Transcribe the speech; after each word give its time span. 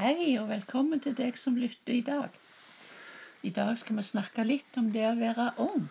Hei, 0.00 0.38
og 0.40 0.46
velkommen 0.48 1.00
til 1.04 1.12
deg 1.12 1.36
som 1.36 1.58
lytter 1.60 1.92
i 1.92 2.00
dag. 2.06 2.36
I 3.44 3.50
dag 3.52 3.74
skal 3.76 3.98
vi 3.98 4.04
snakke 4.08 4.44
litt 4.46 4.76
om 4.80 4.86
det 4.94 5.02
å 5.10 5.16
være 5.18 5.50
ung. 5.60 5.88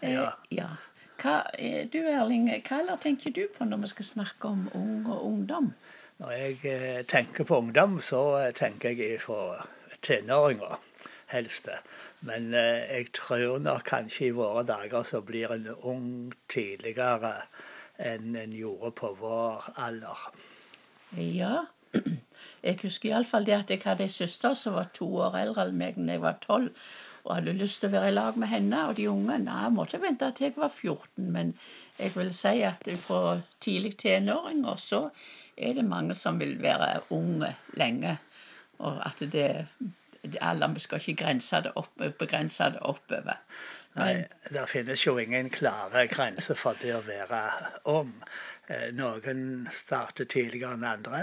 Eh, 0.00 0.14
Ja. 0.14 0.30
ja. 0.50 0.68
Hva, 1.20 1.34
eh, 1.58 1.84
du 1.92 1.98
Erling, 2.00 2.46
hva 2.48 2.78
eller 2.80 2.96
tenker 2.96 3.34
du 3.36 3.42
på 3.52 3.66
når 3.68 3.82
vi 3.82 3.90
skal 3.92 4.04
snakke 4.08 4.48
om 4.48 4.62
ung 4.74 5.04
og 5.06 5.26
ungdom? 5.26 5.74
Når 6.22 6.30
jeg 6.32 6.56
eh, 6.72 7.02
tenker 7.04 7.44
på 7.44 7.58
ungdom, 7.60 7.98
så 8.00 8.22
eh, 8.38 8.52
tenker 8.56 8.96
jeg 8.96 9.20
fra 9.20 9.66
tenåringer 10.00 10.78
helst. 11.34 11.68
Men 12.20 12.54
eh, 12.54 12.88
jeg 12.96 13.12
tror 13.12 13.58
nok 13.58 13.84
kanskje 13.92 14.30
i 14.30 14.36
våre 14.40 14.64
dager 14.64 15.04
så 15.04 15.20
blir 15.20 15.52
en 15.52 15.68
ung 15.82 16.32
tidligere 16.48 17.42
enn 18.00 18.32
en 18.40 18.56
gjorde 18.56 18.94
på 18.96 19.12
vår 19.20 19.68
alder. 19.76 20.24
Ja, 21.20 21.66
jeg 22.62 22.78
husker 22.82 23.10
iallfall 23.10 23.46
det 23.46 23.56
at 23.56 23.70
jeg 23.72 23.82
hadde 23.84 24.04
ei 24.06 24.12
søster 24.12 24.56
som 24.58 24.76
var 24.76 24.90
to 24.96 25.08
år 25.26 25.38
eldre 25.40 25.66
enn 25.68 25.78
meg 25.80 26.00
da 26.00 26.16
jeg 26.16 26.22
var 26.24 26.40
tolv, 26.44 26.70
og 27.24 27.34
hadde 27.36 27.52
lyst 27.56 27.82
til 27.82 27.90
å 27.90 27.94
være 27.94 28.10
i 28.10 28.16
lag 28.16 28.36
med 28.40 28.48
henne 28.48 28.80
og 28.88 28.96
de 28.96 29.06
unge. 29.10 29.36
Nei, 29.44 29.56
jeg 29.64 29.76
måtte 29.76 30.00
vente 30.00 30.30
til 30.36 30.48
jeg 30.48 30.56
var 30.56 30.72
14, 30.72 31.30
men 31.34 31.52
jeg 31.98 32.14
vil 32.16 32.32
si 32.36 32.54
at 32.64 32.88
fra 33.02 33.40
tidlig 33.60 33.96
tenåringer 34.00 34.80
så 34.80 35.02
er 35.56 35.76
det 35.76 35.84
mange 35.84 36.16
som 36.16 36.40
vil 36.40 36.56
være 36.62 37.02
unge 37.16 37.52
lenge, 37.76 38.16
og 38.80 39.02
at 39.04 39.20
det, 39.32 39.66
det 40.22 40.40
alle, 40.40 40.70
Vi 40.74 40.80
skal 40.80 41.00
ikke 41.00 41.24
grense 41.24 41.60
det 41.64 41.72
opp, 41.76 41.92
begrense 42.18 42.70
det 42.72 42.80
oppover. 42.80 43.36
Nei, 43.98 44.24
Det 44.52 44.68
finnes 44.70 45.02
jo 45.06 45.16
ingen 45.18 45.50
klare 45.50 46.06
grenser 46.08 46.54
for 46.54 46.78
det 46.80 46.94
å 46.94 47.02
være 47.04 47.70
ung. 47.90 48.12
Eh, 48.70 48.90
Noen 48.94 49.66
starter 49.74 50.28
tidligere 50.30 50.76
enn 50.76 50.84
andre, 50.86 51.20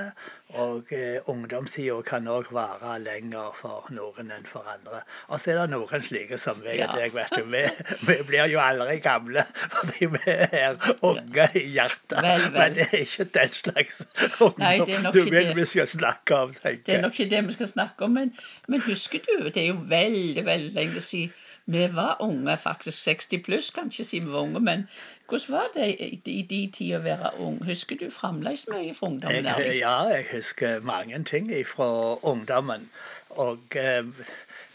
og 0.60 0.90
eh, 0.96 1.30
ungdomstida 1.32 1.96
kan 2.08 2.28
òg 2.28 2.50
vare 2.56 2.98
lenger 3.00 3.54
for 3.56 3.88
noen 3.96 4.34
enn 4.36 4.44
for 4.50 4.68
andre. 4.68 5.00
Og 5.32 5.40
så 5.40 5.54
er 5.54 5.62
det 5.62 5.68
noen 5.72 6.04
slike 6.04 6.40
som 6.42 6.60
meg 6.66 6.84
og 6.84 6.98
deg, 6.98 7.16
vet 7.16 7.32
du. 7.38 7.48
Vi, 7.54 7.64
vi 8.10 8.18
blir 8.28 8.52
jo 8.52 8.60
aldri 8.60 8.98
gamle 9.06 9.46
fordi 9.78 10.12
vi 10.18 10.36
er 10.36 10.76
unge 11.08 11.48
i 11.56 11.66
hjertet. 11.78 12.20
Vel, 12.20 12.48
vel. 12.50 12.60
Men 12.60 12.78
det 12.82 12.90
er 12.90 13.06
ikke 13.06 13.30
den 13.40 13.58
slags 13.62 14.04
ungdom 14.44 14.64
Nei, 14.66 15.12
du 15.16 15.24
vil 15.32 15.56
vi 15.56 15.68
skal 15.72 15.88
snakke 15.88 16.44
om, 16.44 16.56
tenker 16.58 16.76
jeg. 16.76 16.86
Det 16.90 17.00
er 17.00 17.06
nok 17.08 17.16
ikke 17.16 17.32
det 17.38 17.46
vi 17.48 17.60
skal 17.62 17.76
snakke 17.78 18.10
om, 18.10 18.20
men, 18.20 18.36
men 18.68 18.84
husker 18.90 19.24
du, 19.24 19.38
det 19.48 19.64
er 19.64 19.72
jo 19.72 19.80
veldig, 19.88 20.44
veldig 20.52 20.74
lenge 20.82 21.04
siden 21.04 21.36
vi 21.68 21.88
var 21.92 22.22
unge, 22.24 22.58
faktisk 22.58 23.02
60 23.04 23.42
pluss 23.44 23.72
kan 23.76 23.90
ikke 23.92 24.06
si 24.08 24.22
vi 24.24 24.32
var 24.32 24.46
unge, 24.48 24.60
men 24.64 24.86
hvordan 25.28 25.52
var 25.58 25.68
det 25.74 25.88
i, 26.26 26.42
din 26.50 26.72
tid 26.72 26.96
å 26.96 27.00
være 27.04 27.32
ung? 27.44 27.58
Husker 27.68 28.00
du 28.00 28.08
fremdeles 28.14 28.64
mye 28.72 28.94
fra 28.96 29.10
ungdommen? 29.10 29.50
Jeg, 29.50 29.80
ja, 29.82 29.96
jeg 30.08 30.26
husker 30.32 30.80
mange 30.80 31.20
ting 31.28 31.52
fra 31.68 31.90
ungdommen. 32.24 32.88
Og 33.30 33.76
eh, 33.76 34.08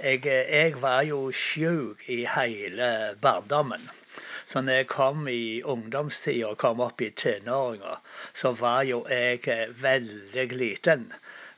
jeg, 0.03 0.27
jeg 0.27 0.77
var 0.83 1.03
jo 1.09 1.31
sjuk 1.33 2.05
i 2.13 2.25
hele 2.29 2.93
barndommen. 3.23 3.89
Så 4.47 4.61
når 4.61 4.83
jeg 4.83 4.91
kom 4.93 5.29
i 5.29 5.63
ungdomstida 5.65 6.53
og 6.53 6.61
kom 6.61 6.85
opp 6.85 7.01
i 7.01 7.09
tenåringer, 7.17 8.03
så 8.35 8.53
var 8.53 8.83
jo 8.85 9.07
jeg 9.09 9.41
eh, 9.49 9.69
veldig 9.83 10.49
liten. 10.53 11.09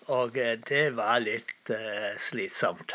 Og 0.06 0.38
eh, 0.38 0.54
det 0.68 0.84
var 0.96 1.18
litt 1.24 1.74
slitsomt. 2.22 2.94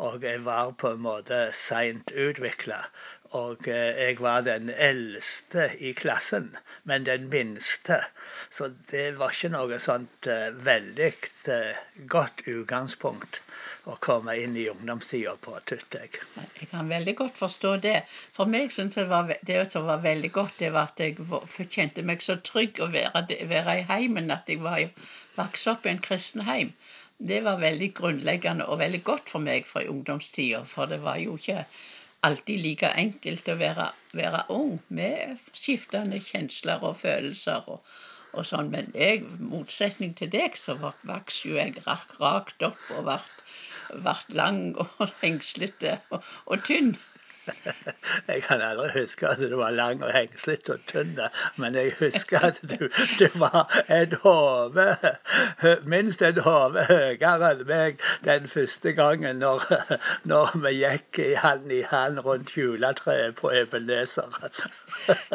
Og 0.00 0.24
jeg 0.24 0.40
var 0.46 0.72
på 0.80 0.94
en 0.94 1.04
måte 1.04 1.50
seint 1.52 2.16
utvikla. 2.16 2.86
Og 3.34 3.66
eh, 3.66 3.96
jeg 3.98 4.20
var 4.22 4.44
den 4.46 4.68
eldste 4.70 5.64
i 5.82 5.90
klassen, 5.98 6.52
men 6.86 7.06
den 7.06 7.26
minste. 7.32 7.96
Så 8.50 8.68
det 8.90 9.16
var 9.18 9.34
ikke 9.34 9.50
noe 9.50 9.78
sånt 9.82 10.28
eh, 10.30 10.52
veldig 10.68 11.08
eh, 11.50 11.80
godt 12.12 12.44
utgangspunkt 12.46 13.40
å 13.90 13.96
komme 14.00 14.36
inn 14.40 14.54
i 14.56 14.68
ungdomstida 14.70 15.34
på, 15.42 15.56
tykker 15.66 16.04
jeg. 16.04 16.20
Jeg 16.60 16.68
kan 16.70 16.88
veldig 16.88 17.14
godt 17.18 17.40
forstå 17.40 17.72
det. 17.84 17.96
For 18.36 18.50
meg 18.50 18.70
synes 18.72 19.00
jeg 19.00 19.10
det 19.50 19.58
som 19.72 19.88
var 19.90 20.04
veldig 20.04 20.30
godt, 20.38 20.54
det 20.62 20.70
var 20.76 20.92
at 20.92 21.02
jeg 21.02 21.18
kjente 21.74 22.06
meg 22.06 22.22
så 22.22 22.38
trygg 22.46 22.78
å 22.80 22.88
være, 22.94 23.26
være 23.50 23.80
i 23.80 23.88
heimen, 23.90 24.30
at 24.30 24.48
jeg 24.48 24.62
var 24.62 24.86
vokst 25.40 25.72
opp 25.74 25.88
i 25.88 25.92
en 25.92 26.04
kristen 26.06 26.46
heim. 26.46 26.70
Det 27.18 27.42
var 27.44 27.58
veldig 27.60 27.90
grunnleggende 27.98 28.70
og 28.70 28.80
veldig 28.80 29.02
godt 29.10 29.34
for 29.34 29.42
meg 29.42 29.68
fra 29.70 29.84
ungdomstida, 29.90 30.64
for 30.70 30.90
det 30.90 31.02
var 31.02 31.18
jo 31.22 31.36
ikke 31.40 31.64
alltid 32.26 32.60
like 32.64 32.90
enkelt 33.00 33.48
å 33.52 33.56
være, 33.60 33.86
være 34.16 34.42
ung 34.54 34.74
med 34.98 35.38
skiftende 35.56 36.20
kjensler 36.24 36.84
og 36.88 36.96
følelser 37.00 37.68
og, 37.74 37.96
og 38.34 38.46
sånn. 38.48 38.70
Men 38.74 38.90
i 38.96 39.10
motsetning 39.38 40.14
til 40.18 40.32
deg, 40.32 40.58
så 40.58 40.76
vok- 40.80 41.04
vokste 41.08 41.52
jo 41.52 41.58
jeg 41.60 41.76
rakt 41.86 42.68
opp 42.68 42.92
og 42.96 43.08
ble 43.08 44.14
lang 44.40 44.62
og 44.80 44.94
hengslete 45.22 45.98
og, 46.10 46.24
og 46.46 46.64
tynn. 46.68 46.94
Jeg 48.28 48.42
kan 48.42 48.62
aldri 48.64 48.88
huske 48.94 49.28
at 49.28 49.38
du 49.38 49.56
var 49.56 49.70
lang 49.74 50.02
og 50.04 50.12
hengslete 50.14 50.76
og 50.76 50.84
tynn, 50.88 51.18
men 51.60 51.74
jeg 51.74 51.92
husker 51.98 52.46
at 52.48 52.60
du, 52.62 52.88
du 53.18 53.26
var 53.38 53.68
en 53.88 54.16
hode 54.22 54.86
Minst 55.84 56.22
en 56.22 56.40
hode 56.46 56.86
høyere 56.88 57.50
enn 57.52 57.64
meg 57.68 58.02
den 58.24 58.48
første 58.48 58.94
gangen 58.96 59.42
når, 59.44 59.66
når 60.30 60.56
vi 60.64 60.74
gikk 60.80 61.22
i 61.24 61.30
hand 61.40 61.72
i 61.72 61.82
hand 61.90 62.20
rundt 62.24 62.56
juletreet 62.56 63.36
på 63.40 63.52
Ebenezer. 63.52 64.40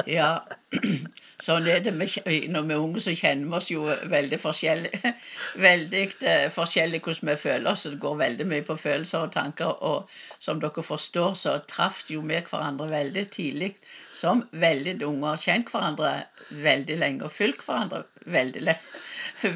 Ja, 0.07 0.37
sånn 1.43 1.67
er 1.67 1.83
det. 1.83 1.93
med, 1.95 2.15
Når 2.53 2.67
vi 2.67 2.75
er 2.75 2.83
unge, 2.83 3.03
så 3.03 3.13
kjenner 3.15 3.47
vi 3.47 3.57
oss 3.59 3.69
jo 3.71 3.85
veldig 4.11 4.39
forskjellig, 4.41 4.91
veldig 5.67 6.03
eh, 6.27 6.47
forskjellig 6.53 7.01
hvordan 7.05 7.31
vi 7.31 7.37
føler 7.43 7.71
oss. 7.71 7.87
Det 7.87 8.01
går 8.03 8.17
veldig 8.23 8.47
mye 8.51 8.65
på 8.67 8.77
følelser 8.79 9.27
og 9.27 9.33
tanker. 9.35 9.75
Og 9.91 10.09
som 10.39 10.61
dere 10.63 10.85
forstår, 10.85 11.37
så 11.39 11.57
traff 11.71 12.03
jo 12.11 12.23
vi 12.25 12.41
hverandre 12.41 12.89
veldig 12.91 13.25
tidlig 13.35 13.73
som 14.13 14.45
veldig 14.51 14.99
unge. 15.05 15.27
Har 15.29 15.43
kjent 15.45 15.71
hverandre 15.73 16.13
veldig 16.49 16.99
lenge 16.99 17.27
og 17.27 17.35
fulgt 17.35 17.65
hverandre 17.67 18.03
veldig, 18.25 18.75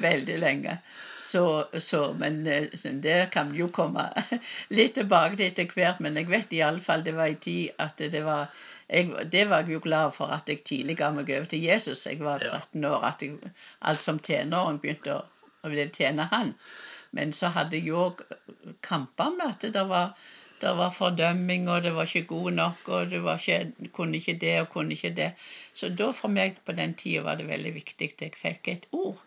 veldig 0.06 0.38
lenge. 0.40 0.78
Så, 1.18 1.68
så, 1.80 2.14
men 2.14 2.48
eh, 2.48 2.68
det 2.84 3.32
kan 3.34 3.52
vi 3.52 3.62
jo 3.64 3.70
komme 3.74 4.06
litt 4.78 4.96
tilbake 4.98 5.38
til 5.40 5.52
etter 5.52 5.70
hvert. 5.74 6.02
Men 6.04 6.20
jeg 6.20 6.30
vet 6.32 6.56
iallfall 6.56 7.06
det 7.06 7.16
var 7.18 7.32
en 7.32 7.44
tid 7.44 7.84
at 7.84 8.02
det 8.14 8.24
var 8.26 8.50
jeg, 8.88 9.10
det 9.32 9.46
var 9.50 9.64
jeg 9.64 9.78
jo 9.78 9.84
glad 9.84 10.14
for 10.14 10.34
at 10.36 10.50
jeg 10.50 10.64
tidlig 10.68 10.98
ga 11.00 11.12
meg 11.16 11.32
over 11.32 11.50
til 11.50 11.64
Jesus. 11.64 12.06
Jeg 12.06 12.20
var 12.22 12.44
13 12.44 12.86
år. 12.86 13.06
At 13.14 13.24
jeg 13.26 13.54
alt 13.82 14.02
som 14.02 14.20
tenåring 14.20 14.82
begynte 14.84 15.16
å, 15.16 15.22
å 15.64 15.72
tjene 15.96 16.28
han. 16.32 16.54
Men 17.14 17.34
så 17.34 17.52
hadde 17.54 17.78
jeg 17.78 17.94
òg 17.94 18.24
kamper 18.86 19.36
med 19.38 19.54
at 19.54 19.68
det 19.74 19.84
var, 19.90 20.16
det 20.64 20.72
var 20.78 20.94
fordømming, 20.96 21.68
og 21.70 21.84
det 21.84 21.92
var 21.96 22.08
ikke 22.08 22.28
god 22.30 22.52
nok, 22.52 22.88
og 22.88 23.10
det 23.12 23.24
var 23.24 23.42
ikke, 23.42 23.90
kunne 23.94 24.18
ikke 24.18 24.38
det 24.42 24.54
og 24.62 24.70
kunne 24.70 24.96
ikke 24.96 25.12
det. 25.16 25.32
Så 25.76 25.90
da 25.90 26.12
for 26.16 26.32
meg 26.32 26.62
på 26.66 26.76
den 26.78 26.96
tida 27.00 27.24
var 27.26 27.40
det 27.40 27.50
veldig 27.50 27.74
viktig 27.76 28.14
at 28.14 28.24
jeg 28.28 28.38
fikk 28.40 28.70
et 28.72 28.88
ord. 28.92 29.20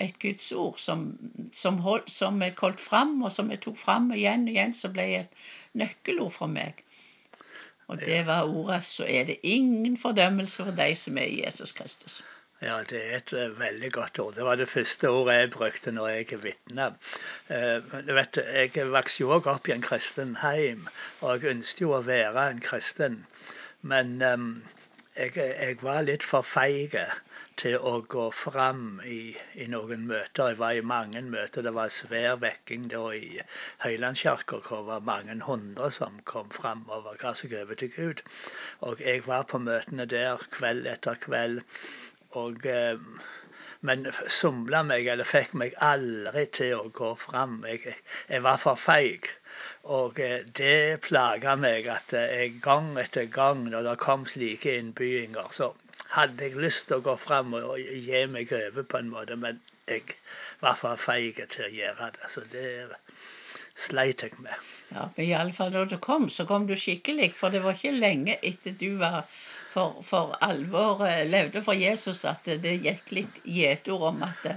Et 0.00 0.16
Guds 0.22 0.50
ord 0.52 0.78
som, 0.78 1.04
som, 1.52 1.78
hold, 1.84 2.08
som 2.08 2.42
jeg 2.42 2.56
holdt 2.58 2.80
fram, 2.80 3.22
og 3.22 3.32
som 3.32 3.50
jeg 3.52 3.62
tok 3.62 3.78
fram 3.78 4.10
igjen 4.16 4.48
og 4.48 4.54
igjen, 4.54 4.74
så 4.74 4.90
ble 4.90 5.06
et 5.20 5.44
nøkkelord 5.78 6.34
for 6.34 6.50
meg. 6.50 6.82
Og 7.90 7.98
det 8.00 8.26
var 8.26 8.46
ordet 8.46 8.84
'så 8.84 9.04
er 9.04 9.24
det 9.24 9.40
ingen 9.42 9.96
fordømmelse 9.96 10.64
for 10.64 10.70
de 10.70 10.94
som 10.96 11.18
er 11.18 11.26
i 11.26 11.42
Jesus 11.44 11.72
Kristus'. 11.72 12.22
Ja, 12.60 12.82
det 12.84 12.98
er 13.00 13.14
et 13.16 13.32
eh, 13.32 13.52
veldig 13.58 13.88
godt 13.92 14.18
ord. 14.20 14.34
Det 14.36 14.44
var 14.44 14.58
det 14.60 14.68
første 14.68 15.08
ordet 15.08 15.36
jeg 15.38 15.50
brukte 15.54 15.92
når 15.96 16.08
jeg 16.08 16.26
er 16.36 16.42
vitne. 16.42 16.88
Eh, 17.48 18.74
jeg 18.76 18.90
vokste 18.92 19.22
jo 19.22 19.30
også 19.36 19.54
opp 19.54 19.70
i 19.70 19.72
en 19.72 19.86
kristen 19.86 20.34
heim, 20.42 20.82
og 21.20 21.40
jeg 21.40 21.54
ønsket 21.54 21.80
jo 21.86 21.94
å 21.96 22.02
være 22.04 22.44
en 22.50 22.60
kristen. 22.66 23.16
Men 23.80 24.12
eh, 24.20 24.44
jeg, 25.16 25.32
jeg 25.40 25.78
var 25.80 26.04
litt 26.04 26.26
for 26.34 26.44
feig 26.44 26.98
til 27.60 27.74
å 27.76 27.94
gå 28.12 28.26
fram 28.32 29.00
i, 29.04 29.34
i 29.56 29.66
noen 29.72 30.04
møter. 30.08 30.52
Jeg 30.52 30.60
var 30.60 30.76
i 30.76 30.84
mange 30.92 31.20
møter. 31.32 31.64
Det 31.64 31.72
var 31.76 31.92
svær 31.96 32.38
vekking 32.44 32.86
da 32.92 33.02
i 33.16 33.40
Høylandskirka, 33.86 34.60
hvor 34.68 34.84
det 34.84 34.90
var 34.92 35.08
mange 35.08 35.36
hundre 35.48 35.90
som 35.96 36.20
kom 36.28 36.52
fram 36.54 36.84
og 36.92 37.08
ga 37.24 37.32
seg 37.40 37.56
over 37.62 37.80
til 37.80 37.92
Gud. 37.96 38.22
Og 38.84 39.00
jeg 39.04 39.24
var 39.26 39.48
på 39.48 39.60
møtene 39.64 40.08
der 40.12 40.44
kveld 40.56 40.88
etter 40.92 41.20
kveld. 41.24 41.64
Og, 42.38 42.66
eh, 42.66 42.98
men 43.80 44.06
somla 44.28 44.82
meg, 44.86 45.06
eller 45.06 45.26
fikk 45.26 45.54
meg 45.58 45.76
aldri 45.82 46.46
til 46.58 46.76
å 46.76 46.88
gå 46.94 47.14
fram. 47.18 47.60
Jeg, 47.66 47.96
jeg, 48.28 48.42
var 48.46 48.60
for 48.62 48.78
feig. 48.78 49.30
Og 49.96 50.20
eh, 50.20 50.44
det 50.60 51.00
plaga 51.06 51.56
meg 51.56 51.88
at 51.90 52.14
eh, 52.14 52.36
jeg 52.42 52.60
gang 52.64 52.92
etter 53.00 53.26
gang 53.32 53.66
når 53.70 53.88
det 53.88 53.96
kom 54.04 54.26
slike 54.28 54.76
innbyinger, 54.78 55.50
så 55.56 55.72
hadde 56.14 56.46
jeg 56.46 56.60
lyst 56.60 56.88
til 56.88 57.00
å 57.00 57.06
gå 57.10 57.16
fram 57.22 57.54
og, 57.58 57.76
gi 57.78 58.24
meg 58.30 58.52
over 58.60 58.86
på 58.86 59.00
en 59.00 59.12
måte, 59.12 59.36
men 59.38 59.60
jeg 59.90 60.16
var 60.62 60.78
for 60.78 61.00
feig 61.00 61.38
til 61.50 61.66
å 61.66 61.74
gjøre 61.74 62.12
det. 62.16 62.30
Så 62.30 62.46
det 62.52 62.68
sleit 63.80 64.22
jeg 64.22 64.36
med. 64.42 64.70
Ja, 64.90 65.08
iallfall 65.22 65.72
da 65.74 65.84
du 65.88 65.96
kom, 66.02 66.28
så 66.30 66.46
kom 66.46 66.66
du 66.68 66.76
skikkelig. 66.78 67.32
For 67.38 67.54
det 67.54 67.62
var 67.64 67.78
ikke 67.78 67.94
lenge 67.96 68.36
etter 68.42 68.74
du 68.78 68.98
var 69.00 69.24
for, 69.72 70.02
for 70.06 70.36
alvor 70.44 71.04
eh, 71.06 71.24
levde 71.28 71.62
for 71.62 71.78
Jesus, 71.78 72.24
at 72.28 72.48
det 72.62 72.76
gikk 72.84 73.12
litt 73.16 73.42
gjetord 73.44 74.08
om 74.12 74.24
at, 74.26 74.48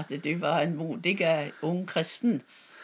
at 0.00 0.10
du 0.24 0.34
var 0.42 0.64
en 0.64 0.76
modig 0.78 1.20
ung 1.66 1.86
kristen 1.88 2.40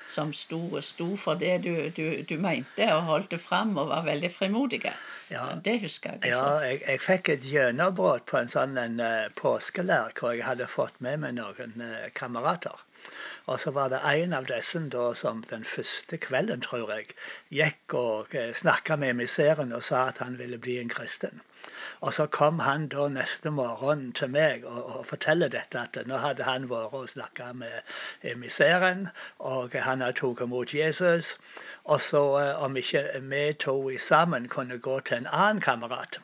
som 0.08 0.32
sto, 0.32 0.80
sto 0.80 1.16
for 1.16 1.34
det 1.34 1.58
du, 1.64 1.90
du, 1.90 2.22
du, 2.22 2.36
mente, 2.38 2.86
og 2.94 3.06
holdt 3.10 3.30
det 3.34 3.40
fram 3.42 3.74
og 3.78 3.90
var 3.90 4.04
veldig 4.06 4.30
frimodig. 4.32 4.82
Ja. 5.30 5.48
Det 5.64 5.80
husker 5.82 6.16
jeg. 6.16 6.30
Ja, 6.30 6.44
jeg, 6.62 6.82
jeg 6.86 7.02
fikk 7.02 7.30
et 7.34 7.46
gjennombrudd 7.50 8.26
på 8.30 8.38
en 8.40 8.52
sånn 8.52 8.78
en, 8.80 9.00
uh, 9.02 9.26
påskelær 9.38 10.14
hvor 10.18 10.36
jeg 10.36 10.46
hadde 10.46 10.70
fått 10.70 11.00
med 11.04 11.24
meg 11.24 11.36
noen 11.40 11.74
uh, 11.82 12.06
kamerater. 12.14 12.84
Og 13.46 13.60
så 13.60 13.70
var 13.70 13.88
det 13.88 14.00
en 14.10 14.32
av 14.32 14.46
disse 14.50 14.80
da, 14.92 15.02
som 15.14 15.42
den 15.50 15.64
første 15.64 16.18
kvelden, 16.18 16.62
tror 16.66 16.90
jeg, 16.92 17.12
gikk 17.54 17.94
og 17.94 18.34
uh, 18.34 18.54
snakka 18.60 18.96
med 18.96 19.14
emissæren 19.14 19.74
og 19.76 19.84
sa 19.86 20.08
at 20.08 20.18
han 20.18 20.38
ville 20.38 20.58
bli 20.58 20.78
en 20.80 20.88
kristen. 20.88 21.40
Og 22.00 22.14
så 22.14 22.26
kom 22.26 22.58
han 22.58 22.88
da 22.88 23.06
neste 23.08 23.50
morgen 23.50 24.12
til 24.12 24.28
meg 24.34 24.64
og, 24.64 24.82
og 24.96 25.06
forteller 25.12 25.48
dette 25.54 25.78
at 25.80 25.96
nå 26.10 26.18
hadde 26.24 26.48
han 26.48 26.68
vært 26.70 26.98
og 26.98 27.08
snakka 27.14 27.52
med 27.62 27.94
emissæren, 28.34 29.08
og 29.38 29.78
han 29.88 30.04
hadde 30.04 30.18
tatt 30.20 30.42
imot 30.44 30.74
Jesus. 30.74 31.36
Og 31.84 32.00
så 32.00 32.24
eh, 32.42 32.62
om 32.62 32.76
ikke 32.76 33.06
vi 33.30 33.42
to 33.66 33.76
sammen 33.98 34.48
kunne 34.48 34.78
gå 34.78 35.00
til 35.00 35.22
en 35.22 35.30
annen 35.32 35.62
kamerat 35.62 36.20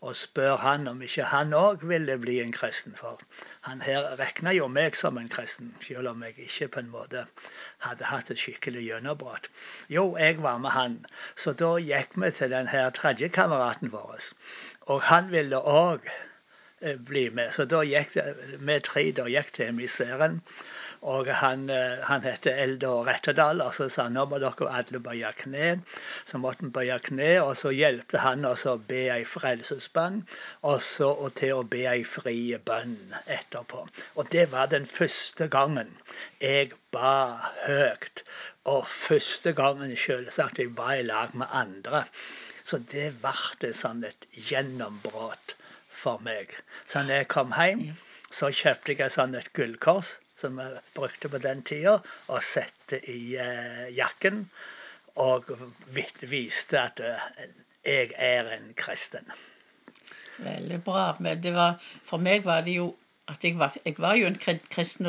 og 0.00 0.16
spør 0.16 0.56
han 0.56 0.88
om 0.88 1.02
ikke 1.04 1.24
han 1.28 1.52
òg 1.56 1.82
ville 1.88 2.16
bli 2.20 2.38
en 2.40 2.52
kristen. 2.56 2.94
For 2.96 3.20
han 3.68 3.82
her 3.84 4.06
regna 4.20 4.54
jo 4.56 4.68
meg 4.76 4.96
som 4.96 5.18
en 5.20 5.28
kristen, 5.28 5.74
selv 5.84 6.08
om 6.12 6.24
jeg 6.24 6.38
ikke 6.46 6.68
på 6.76 6.82
en 6.84 6.88
måte 6.94 7.26
hadde 7.86 8.08
hatt 8.08 8.32
et 8.32 8.40
skikkelig 8.40 8.86
gjennombrudd. 8.86 9.50
Jo, 9.92 10.06
jeg 10.16 10.40
var 10.42 10.58
med 10.64 10.74
han. 10.76 10.96
Så 11.36 11.52
da 11.52 11.74
gikk 11.84 12.16
vi 12.16 12.32
til 12.38 12.56
den 12.56 12.72
her 12.72 12.90
tredje 12.96 13.28
kameraten 13.28 13.92
vår. 13.92 14.32
Og 14.88 15.04
han 15.10 15.30
ville 15.34 15.60
òg 15.60 16.08
bli 16.80 17.28
med. 17.30 17.54
Så 17.54 17.64
da 17.68 17.82
gikk 17.84 18.14
det, 18.16 18.26
vi 18.58 18.76
tre 18.84 19.02
da 19.16 19.26
gikk 19.28 19.52
til 19.56 19.72
emissæren. 19.72 20.40
Og 21.02 21.28
han, 21.32 21.70
eh, 21.70 22.00
han 22.04 22.22
heter 22.22 22.56
Eldar 22.62 23.06
Rettedal. 23.06 23.60
Og 23.64 23.74
så 23.74 23.88
sa 23.88 24.02
han 24.02 24.16
nå 24.18 24.26
må 24.28 24.38
dere 24.42 24.68
alle 24.78 25.00
bøye 25.00 25.32
kne. 25.36 25.68
Så 26.28 26.40
måtte 26.42 26.66
vi 26.66 26.72
bøye 26.76 26.98
kne, 27.06 27.30
og 27.42 27.56
så 27.56 27.72
hjelpte 27.72 28.20
han 28.20 28.44
oss 28.44 28.66
å 28.68 28.76
be 28.90 29.06
ei 29.14 29.24
frelsesbønn. 29.24 30.20
Og 30.72 30.82
så 30.84 31.08
og 31.12 31.34
til 31.40 31.54
å 31.56 31.68
be 31.74 31.86
ei 31.88 32.04
frie 32.04 32.58
bønn 32.58 32.98
etterpå. 33.26 33.86
Og 34.16 34.32
det 34.36 34.50
var 34.52 34.68
den 34.74 34.86
første 34.86 35.48
gangen 35.48 35.96
jeg 36.40 36.72
ba 36.92 37.48
høyt. 37.64 38.24
Og 38.68 38.84
første 38.86 39.54
gangen 39.56 39.96
selvsagt 39.96 40.60
jeg 40.60 40.76
var 40.76 40.98
i 40.98 41.08
lag 41.08 41.32
med 41.34 41.48
andre. 41.64 42.04
Så 42.64 42.78
det 42.92 43.14
ble 43.24 43.72
sånn 43.74 44.04
et 44.04 44.28
gjennombrudd 44.50 45.56
for 46.00 46.22
meg. 46.24 46.56
Så 46.88 47.04
når 47.04 47.22
jeg 47.22 47.30
kom 47.34 47.54
hjem, 47.56 47.86
så 48.30 48.50
kjøpte 48.54 48.96
jeg 48.96 49.12
sånn 49.14 49.36
et 49.38 49.52
gullkors 49.56 50.16
som 50.40 50.58
jeg 50.60 50.80
brukte 50.96 51.28
på 51.28 51.40
den 51.42 51.62
tida, 51.66 51.98
og 52.32 52.44
satte 52.46 53.00
i 53.12 53.36
eh, 53.36 53.88
jakken. 53.96 54.46
Og 55.20 55.50
viste 56.30 56.80
at 56.80 57.02
eh, 57.04 57.26
jeg 57.84 58.12
er 58.16 58.48
en 58.54 58.72
kristen. 58.78 59.26
Veldig 60.40 60.80
bra. 60.84 61.04
Men 61.20 61.42
det 61.44 61.52
var, 61.54 61.76
for 62.08 62.22
meg 62.22 62.46
var 62.48 62.64
det 62.64 62.78
jo 62.78 62.94
at 63.30 63.44
jeg 63.44 63.58
var, 63.58 63.76
jeg 63.84 63.94
var 63.98 64.16
jo 64.18 64.26
en 64.26 64.38
kristen, 64.70 65.06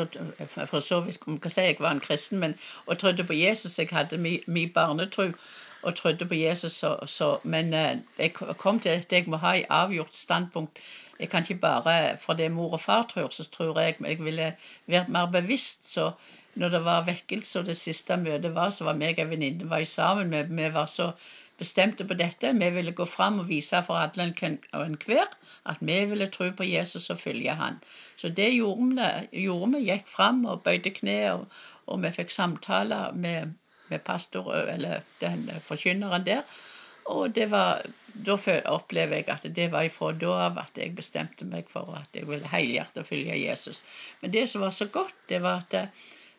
for 0.70 0.78
så 0.78 1.00
vidt 1.02 1.24
kan 1.24 1.50
si 1.50 1.64
jeg 1.66 1.80
var 1.80 1.96
en 1.96 2.04
kristen, 2.04 2.38
men, 2.38 2.54
og 2.86 2.98
trodde 2.98 3.24
på 3.26 3.34
Jesus. 3.34 3.78
Jeg 3.78 3.88
hadde 3.90 4.20
min 4.20 4.70
barnetro 4.74 5.32
og 5.82 5.94
trodde 5.94 6.26
på 6.26 6.34
Jesus. 6.34 6.72
Så, 6.72 6.96
så, 7.06 7.38
men 7.44 7.74
eh, 7.74 7.98
jeg 8.18 8.32
kom 8.34 8.80
til 8.80 8.88
at 8.88 9.12
jeg 9.12 9.24
må 9.26 9.40
ha 9.42 9.54
et 9.58 9.70
avgjort 9.70 10.16
standpunkt. 10.16 10.78
Jeg 11.20 11.30
kan 11.30 11.42
ikke 11.42 11.60
bare 11.60 12.18
For 12.18 12.34
det 12.34 12.50
mor 12.52 12.72
og 12.72 12.80
far 12.80 13.06
tror, 13.10 13.28
så 13.28 13.44
tror 13.50 13.80
jeg 13.80 13.96
jeg 14.00 14.24
ville 14.24 14.54
vært 14.86 15.08
mer 15.08 15.26
bevisst. 15.26 15.92
Så 15.92 16.10
når 16.54 16.68
det 16.68 16.84
var 16.84 17.04
vekkelse, 17.04 17.60
og 17.60 17.66
det 17.66 17.76
siste 17.76 18.16
møtet 18.16 18.54
var, 18.54 18.70
så 18.70 18.84
var 18.84 18.98
meg 18.98 19.18
og 19.18 19.30
venninne 19.30 19.84
sammen. 19.84 20.32
Vi, 20.32 20.42
vi 20.62 20.74
var 20.74 20.86
så 20.86 21.12
bestemte 21.58 22.04
på 22.04 22.14
dette. 22.14 22.52
Vi 22.58 22.70
ville 22.70 22.92
gå 22.92 23.04
fram 23.04 23.38
og 23.38 23.48
vise 23.48 23.82
for 23.86 23.94
alle 23.94 24.28
og 24.72 24.86
enhver 24.86 25.30
at 25.66 25.80
vi 25.80 25.98
ville 26.10 26.30
tro 26.30 26.50
på 26.50 26.66
Jesus 26.66 27.10
og 27.10 27.18
følge 27.18 27.54
han. 27.54 27.78
Så 28.16 28.28
det 28.28 28.54
gjorde 28.54 28.88
vi. 28.96 29.42
Gjorde 29.44 29.72
vi 29.76 29.84
gikk 29.90 30.08
fram 30.08 30.44
og 30.44 30.62
bøyde 30.62 30.90
kne, 30.90 31.18
og, 31.32 31.46
og 31.86 32.02
vi 32.02 32.10
fikk 32.16 32.30
samtaler 32.30 33.12
med 33.12 33.54
med 33.92 34.04
pastor, 34.04 34.50
eller 34.74 35.04
den 35.20 35.48
forkynneren 35.66 36.26
der. 36.26 36.44
Og 37.10 37.34
det 37.34 37.48
var, 37.50 37.82
da 38.26 38.36
opplever 38.70 39.18
jeg 39.18 39.28
at 39.32 39.46
det 39.56 39.68
var 39.72 39.86
ifra 39.88 40.12
da 40.14 40.32
av 40.46 40.58
at 40.62 40.78
jeg 40.78 40.94
bestemte 40.94 41.46
meg 41.48 41.70
for 41.70 41.96
at 41.98 42.14
jeg 42.14 42.28
ville 42.28 42.48
helhjertet 42.52 43.08
følge 43.08 43.38
Jesus. 43.40 43.80
Men 44.22 44.34
det 44.34 44.46
som 44.50 44.62
var 44.62 44.74
så 44.76 44.86
godt, 44.86 45.14
det 45.28 45.42
var 45.42 45.64
at, 45.64 45.90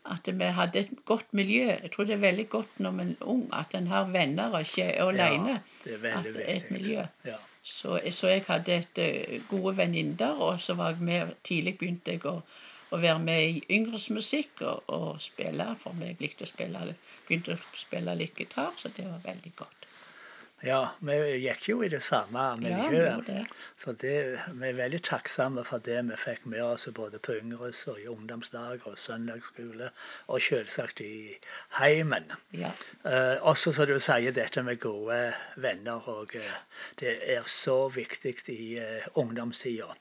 at 0.07 0.29
vi 0.31 0.51
hadde 0.59 0.79
et 0.79 0.94
godt 1.05 1.33
miljø. 1.35 1.67
Jeg 1.73 1.91
tror 1.91 2.07
det 2.07 2.15
er 2.15 2.23
veldig 2.23 2.47
godt 2.50 2.79
når 2.79 2.95
man 3.00 3.15
er 3.15 3.31
ung, 3.35 3.47
at 3.53 3.75
en 3.75 3.89
har 3.91 4.11
venner 4.13 4.55
og 4.55 4.63
ikke 4.63 4.88
er 4.94 5.09
alene. 5.09 5.57
Ja, 5.57 5.81
det 5.83 5.97
er 5.97 6.05
veldig 6.05 6.35
viktig. 6.38 6.55
Et 6.55 6.71
miljø. 6.71 7.07
Ja. 7.27 7.39
Så, 7.63 8.00
så, 8.11 8.27
jeg 8.27 8.44
hadde 8.47 8.75
et, 8.75 9.03
gode 9.47 9.77
venninner, 9.77 10.39
og 10.39 10.59
så 10.59 10.75
var 10.75 10.95
jeg 10.95 11.03
med, 11.07 11.35
tidlig 11.47 11.77
begynte 11.79 12.11
jeg 12.11 12.25
å 12.27 12.41
å 12.93 12.99
være 13.01 13.21
med 13.23 13.45
i 13.49 13.63
yngres 13.77 14.09
musikk 14.13 14.61
og, 14.61 14.83
og 14.97 15.07
spille. 15.23 15.71
For 15.83 15.97
vi 15.99 16.13
likte 16.21 16.47
å 16.47 16.51
spille, 16.51 16.85
begynte 17.27 17.57
å 17.57 17.79
spille 17.85 18.19
litt 18.19 18.37
gitar, 18.39 18.75
så 18.77 18.93
det 18.93 19.07
var 19.09 19.25
veldig 19.25 19.55
godt. 19.63 19.89
Ja, 20.63 20.93
vi 21.03 21.15
gikk 21.43 21.65
jo 21.67 21.81
i 21.83 21.89
det 21.91 21.99
samme 22.05 22.43
miljøet. 22.55 22.93
Ja, 22.95 23.15
det. 23.27 23.41
Så 23.75 23.91
det, 23.99 24.13
vi 24.47 24.69
er 24.69 24.77
veldig 24.77 25.01
takksomme 25.03 25.65
for 25.67 25.83
det 25.83 25.97
vi 26.07 26.15
fikk 26.21 26.45
med 26.53 26.63
oss 26.63 26.87
både 26.95 27.19
på 27.19 27.35
Yngres 27.35 27.81
og 27.91 27.99
i 27.99 28.07
ungdomslag 28.07 28.85
og 28.87 28.95
søndagsskole, 29.01 29.89
og 30.31 30.45
selvsagt 30.45 31.03
i 31.03 31.35
heimen. 31.81 32.31
Ja. 32.55 32.71
Eh, 33.03 33.43
også 33.43 33.75
som 33.75 33.91
du 33.91 33.97
sier, 33.99 34.31
dette 34.31 34.63
med 34.63 34.79
gode 34.79 35.19
venner. 35.59 36.07
og 36.15 36.31
eh, 36.39 36.55
Det 36.99 37.17
er 37.35 37.43
så 37.43 37.89
viktig 37.91 38.37
i 38.55 38.77
eh, 38.79 39.11
ungdomstida 39.19 39.91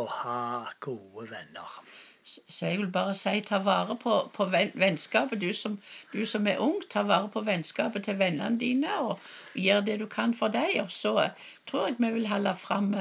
å 0.00 0.08
ha 0.22 0.40
gode 0.80 1.28
venner. 1.28 1.80
Så 2.26 2.66
jeg 2.66 2.78
vil 2.78 2.90
bare 2.90 3.14
si 3.14 3.40
ta 3.46 3.58
vare 3.62 3.94
på, 4.02 4.14
på 4.34 4.44
vennskapet. 4.50 5.40
Du 5.40 5.52
som, 5.54 5.78
du 6.12 6.24
som, 6.26 6.46
er 6.46 6.58
ung, 6.58 6.80
ta 6.90 7.04
vare 7.06 7.28
på 7.30 7.42
vennskapet 7.46 8.04
til 8.04 8.18
vennene 8.18 8.58
dine 8.58 8.94
og 8.98 9.20
gjør 9.54 9.84
det 9.86 9.98
du 10.00 10.06
kan 10.10 10.34
for 10.34 10.48
dem. 10.48 10.72
Og 10.82 10.90
så 10.92 11.28
tror 11.70 11.86
jeg 11.86 11.96
vi 11.98 12.10
vil 12.16 12.26
holde 12.26 12.54
fram, 12.58 12.94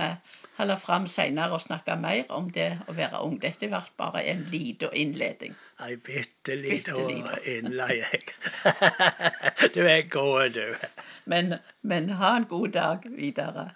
holde 0.60 0.77
fram 0.77 1.07
senere 1.07 1.57
og 1.57 1.63
snakke 1.66 1.95
mer 2.01 2.30
om 2.30 2.51
det 2.54 2.69
å 2.88 2.94
være 3.00 3.24
ung. 3.25 3.39
Dette 3.42 3.69
ble 3.72 3.81
bare 3.98 4.22
en 4.30 4.45
liten 4.51 4.94
innledning. 4.94 5.57
Ei 5.81 5.95
bitte 5.98 6.56
lita 6.56 6.94
innleie. 7.56 8.21
du 9.73 9.81
er 9.81 10.06
god, 10.09 10.54
du. 10.59 10.76
Men, 11.26 11.57
men 11.81 12.14
ha 12.21 12.35
en 12.38 12.45
god 12.52 12.78
dag 12.78 13.09
videre. 13.18 13.71